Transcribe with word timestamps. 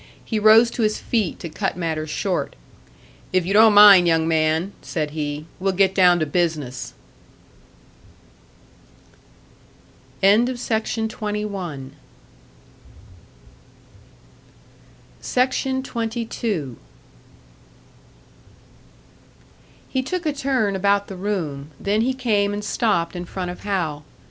He 0.25 0.39
rose 0.39 0.71
to 0.71 0.81
his 0.81 0.97
feet 0.97 1.39
to 1.41 1.47
cut 1.49 1.77
matters 1.77 2.09
short. 2.09 2.55
"If 3.31 3.45
you 3.45 3.53
don't 3.53 3.75
mind, 3.75 4.07
young 4.07 4.27
man," 4.27 4.71
said 4.81 5.11
he, 5.11 5.45
"we'll 5.59 5.73
get 5.73 5.93
down 5.93 6.17
to 6.21 6.25
business!" 6.25 6.95
SECTION 10.23 11.07
22. 11.07 11.95
He 19.87 20.01
took 20.01 20.25
a 20.25 20.33
turn 20.33 20.75
about 20.75 21.05
the 21.09 21.15
room, 21.15 21.69
then 21.79 22.01
he 22.01 22.15
came 22.15 22.53
and 22.55 22.63
stopped 22.63 23.15
in 23.15 23.25
front 23.25 23.51
of 23.51 23.59
Hal. 23.59 24.03